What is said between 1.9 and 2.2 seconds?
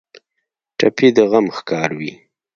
وي.